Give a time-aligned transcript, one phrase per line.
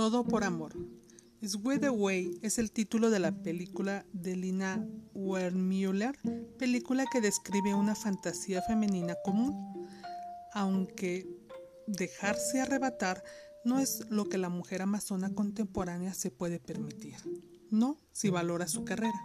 [0.00, 0.72] Todo por amor.
[1.42, 4.82] Sweet Away es el título de la película de Lina
[5.12, 6.16] Wertmüller,
[6.58, 9.86] película que describe una fantasía femenina común,
[10.54, 11.28] aunque
[11.86, 13.22] dejarse arrebatar
[13.66, 17.16] no es lo que la mujer amazona contemporánea se puede permitir,
[17.70, 19.20] no si valora su carrera.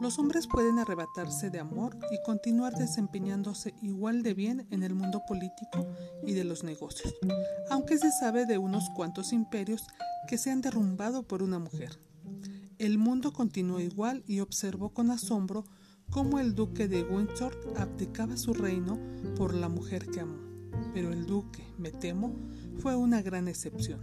[0.00, 5.22] Los hombres pueden arrebatarse de amor y continuar desempeñándose igual de bien en el mundo
[5.26, 5.86] político
[6.26, 7.14] y de los negocios,
[7.70, 9.86] aunque se sabe de unos cuantos imperios
[10.26, 11.98] que se han derrumbado por una mujer.
[12.78, 15.64] El mundo continuó igual y observó con asombro
[16.10, 18.98] cómo el duque de Windsor abdicaba su reino
[19.36, 20.38] por la mujer que amó.
[20.94, 22.34] Pero el duque, me temo,
[22.78, 24.00] fue una gran excepción.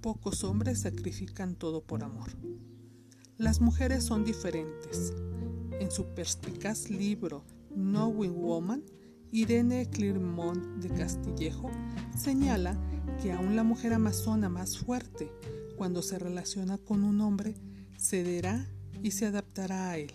[0.00, 2.30] Pocos hombres sacrifican todo por amor.
[3.38, 5.12] Las mujeres son diferentes.
[5.78, 8.82] En su perspicaz libro Knowing Woman,
[9.30, 11.70] Irene Clermont de Castillejo
[12.16, 12.76] señala
[13.22, 15.30] que aún la mujer amazona más fuerte,
[15.76, 17.54] cuando se relaciona con un hombre,
[17.96, 18.66] cederá
[19.04, 20.12] y se adaptará a él.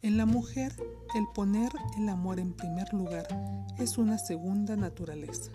[0.00, 0.74] En la mujer,
[1.14, 3.28] el poner el amor en primer lugar
[3.78, 5.52] es una segunda naturaleza.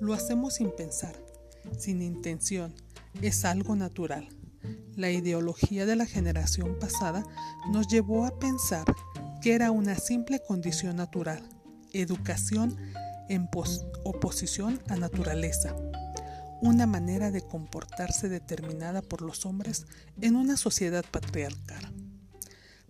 [0.00, 1.14] Lo hacemos sin pensar,
[1.78, 2.74] sin intención,
[3.22, 4.26] es algo natural.
[4.96, 7.24] La ideología de la generación pasada
[7.72, 8.84] nos llevó a pensar
[9.40, 11.42] que era una simple condición natural,
[11.92, 12.76] educación
[13.28, 13.48] en
[14.04, 15.74] oposición a naturaleza,
[16.60, 19.86] una manera de comportarse determinada por los hombres
[20.20, 21.94] en una sociedad patriarcal.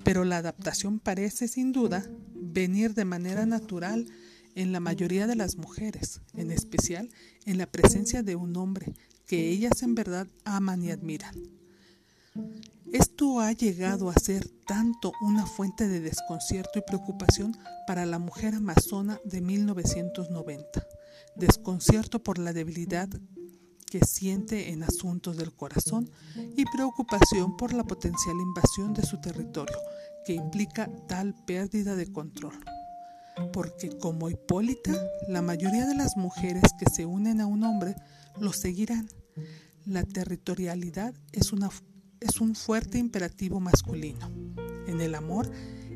[0.03, 2.05] Pero la adaptación parece sin duda
[2.35, 4.07] venir de manera natural
[4.55, 7.11] en la mayoría de las mujeres, en especial
[7.47, 8.95] en la presencia de un hombre
[9.27, 11.60] que ellas en verdad aman y admiran.
[12.93, 18.55] Esto ha llegado a ser tanto una fuente de desconcierto y preocupación para la mujer
[18.55, 20.87] amazona de 1990,
[21.37, 23.09] desconcierto por la debilidad
[23.91, 26.11] que siente en asuntos del corazón
[26.57, 29.77] y preocupación por la potencial invasión de su territorio
[30.25, 32.59] que implica tal pérdida de control.
[33.53, 34.93] Porque como Hipólita,
[35.29, 37.97] la mayoría de las mujeres que se unen a un hombre
[38.39, 39.09] lo seguirán.
[39.87, 41.71] La territorialidad es una
[42.21, 44.31] es un fuerte imperativo masculino.
[44.87, 45.51] En el amor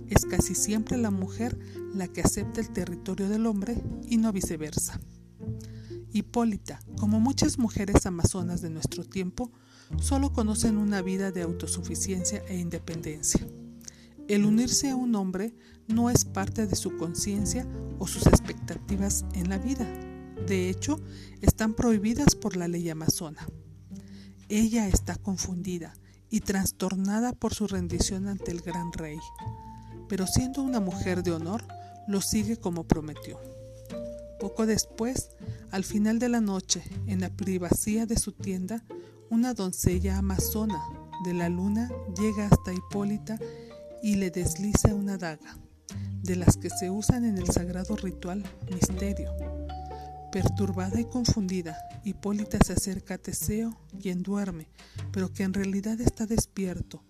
[0.09, 1.59] es casi siempre la mujer
[1.95, 5.01] la que acepta el territorio del hombre y no viceversa.
[6.13, 9.51] Hipólita, como muchas mujeres amazonas de nuestro tiempo,
[10.01, 13.47] solo conocen una vida de autosuficiencia e independencia.
[14.29, 15.55] El unirse a un hombre
[15.89, 17.67] no es parte de su conciencia
[17.99, 19.87] o sus expectativas en la vida.
[20.47, 21.01] De hecho,
[21.43, 23.47] están prohibidas por la ley amazona.
[24.49, 25.95] Ella está confundida,
[26.35, 29.21] y trastornada por su rendición ante el gran rey,
[30.09, 31.65] pero siendo una mujer de honor,
[32.09, 33.39] lo sigue como prometió.
[34.41, 35.29] Poco después,
[35.71, 38.83] al final de la noche, en la privacía de su tienda,
[39.31, 40.83] una doncella amazona
[41.25, 43.39] de la luna llega hasta Hipólita
[44.03, 45.57] y le desliza una daga,
[46.25, 48.43] de las que se usan en el sagrado ritual
[48.73, 49.31] misterio.
[50.35, 54.67] Perturbada y confundida, Hipólita se acerca a Teseo, quien duerme,
[55.13, 57.05] pero que en realidad está despierto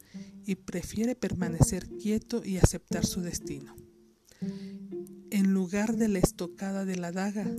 [0.45, 3.75] y prefiere permanecer quieto y aceptar su destino.
[5.31, 7.51] En lugar de la estocada de la daga,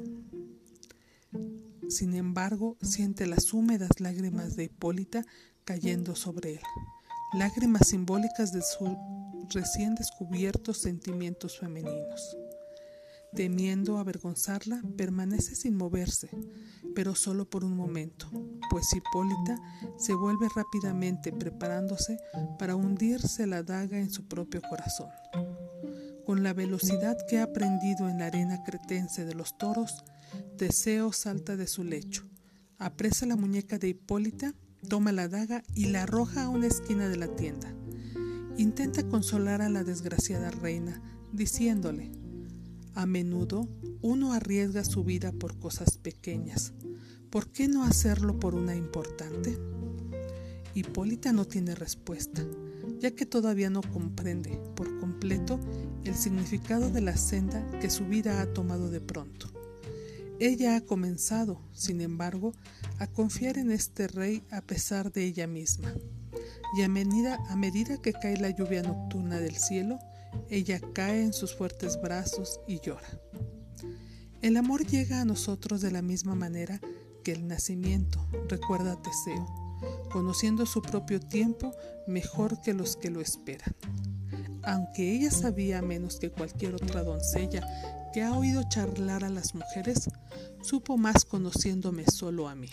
[1.89, 5.25] sin embargo, siente las húmedas lágrimas de Hipólita
[5.63, 6.61] cayendo sobre él,
[7.33, 8.89] lágrimas simbólicas de sus
[9.49, 12.37] recién descubiertos sentimientos femeninos.
[13.35, 16.29] Temiendo avergonzarla, permanece sin moverse,
[16.95, 18.29] pero solo por un momento,
[18.69, 19.59] pues Hipólita
[19.97, 22.17] se vuelve rápidamente preparándose
[22.57, 25.09] para hundirse la daga en su propio corazón.
[26.25, 30.05] Con la velocidad que ha aprendido en la arena cretense de los toros,
[30.57, 32.23] Teseo salta de su lecho,
[32.77, 34.53] apresa la muñeca de Hipólita,
[34.87, 37.75] toma la daga y la arroja a una esquina de la tienda.
[38.57, 41.01] Intenta consolar a la desgraciada reina,
[41.33, 42.11] diciéndole,
[42.95, 43.67] a menudo
[44.01, 46.73] uno arriesga su vida por cosas pequeñas.
[47.29, 49.57] ¿Por qué no hacerlo por una importante?
[50.73, 52.43] Hipólita no tiene respuesta,
[52.99, 55.59] ya que todavía no comprende por completo
[56.03, 59.51] el significado de la senda que su vida ha tomado de pronto.
[60.39, 62.53] Ella ha comenzado, sin embargo,
[62.99, 65.93] a confiar en este rey a pesar de ella misma.
[66.77, 69.97] Y a medida, a medida que cae la lluvia nocturna del cielo,
[70.49, 73.19] ella cae en sus fuertes brazos y llora.
[74.41, 76.79] El amor llega a nosotros de la misma manera
[77.23, 79.45] que el nacimiento, recuerda Teseo,
[80.11, 81.73] conociendo su propio tiempo
[82.07, 83.75] mejor que los que lo esperan.
[84.63, 87.67] Aunque ella sabía menos que cualquier otra doncella
[88.13, 90.09] que ha oído charlar a las mujeres,
[90.61, 92.69] supo más conociéndome solo a mí.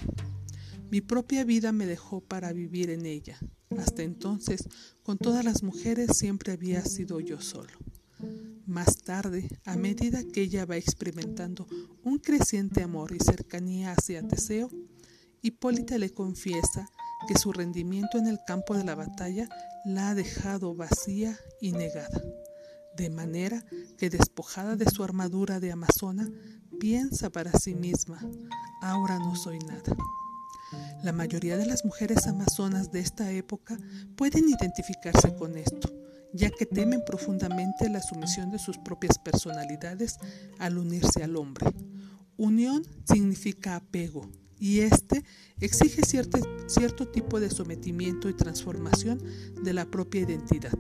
[0.93, 3.39] Mi propia vida me dejó para vivir en ella.
[3.79, 4.69] Hasta entonces,
[5.03, 7.73] con todas las mujeres siempre había sido yo solo.
[8.67, 11.67] Más tarde, a medida que ella va experimentando
[12.05, 14.69] un creciente amor y cercanía hacia Teseo,
[15.41, 16.87] Hipólita le confiesa
[17.27, 19.49] que su rendimiento en el campo de la batalla
[19.87, 22.21] la ha dejado vacía y negada,
[22.99, 23.65] de manera
[23.97, 26.29] que despojada de su armadura de amazona,
[26.79, 28.21] piensa para sí misma,
[28.83, 29.97] ahora no soy nada.
[31.03, 33.79] La mayoría de las mujeres amazonas de esta época
[34.17, 35.93] pueden identificarse con esto,
[36.33, 40.17] ya que temen profundamente la sumisión de sus propias personalidades
[40.59, 41.67] al unirse al hombre.
[42.37, 44.31] Unión significa apego,
[44.63, 45.25] y este
[45.59, 46.39] exige cierto,
[46.69, 49.21] cierto tipo de sometimiento y transformación
[49.61, 50.79] de la propia identidad.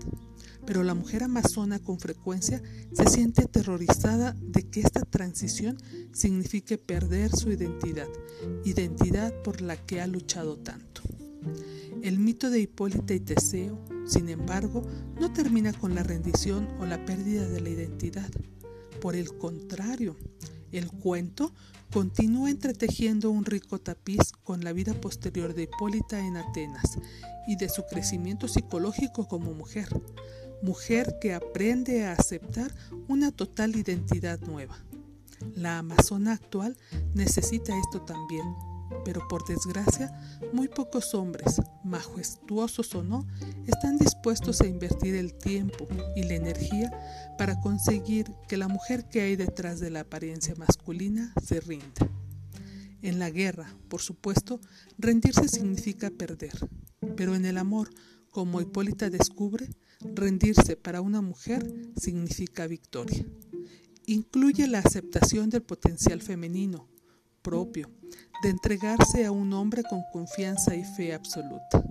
[0.67, 2.63] Pero la mujer amazona con frecuencia
[2.93, 5.77] se siente aterrorizada de que esta transición
[6.13, 8.09] signifique perder su identidad,
[8.65, 11.03] identidad por la que ha luchado tanto.
[12.03, 14.83] El mito de Hipólita y Teseo, sin embargo,
[15.21, 18.31] no termina con la rendición o la pérdida de la identidad.
[19.01, 20.17] Por el contrario,
[20.73, 21.53] el cuento
[21.93, 26.99] continúa entretejiendo un rico tapiz con la vida posterior de Hipólita en Atenas
[27.47, 29.89] y de su crecimiento psicológico como mujer,
[30.63, 32.75] mujer que aprende a aceptar
[33.09, 34.79] una total identidad nueva.
[35.57, 36.77] La amazona actual
[37.15, 38.55] necesita esto también,
[39.05, 40.13] pero por desgracia
[40.53, 43.27] muy pocos hombres, majestuosos o no,
[43.67, 46.93] están dispuestos a invertir el tiempo y la energía
[47.39, 52.09] para conseguir que la mujer que hay detrás de la apariencia masculina se rinda.
[53.03, 54.61] En la guerra, por supuesto,
[54.97, 56.57] rendirse significa perder,
[57.17, 57.91] pero en el amor,
[58.31, 59.69] como Hipólita descubre,
[60.15, 61.67] rendirse para una mujer
[61.97, 63.25] significa victoria.
[64.07, 66.89] Incluye la aceptación del potencial femenino,
[67.43, 67.91] propio,
[68.43, 71.85] de entregarse a un hombre con confianza y fe absoluta.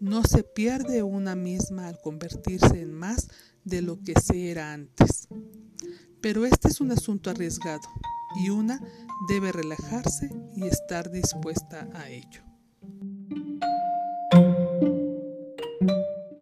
[0.00, 3.28] No se pierde una misma al convertirse en más
[3.64, 5.28] de lo que se era antes.
[6.20, 7.88] Pero este es un asunto arriesgado
[8.42, 8.80] y una
[9.28, 12.49] debe relajarse y estar dispuesta a ello.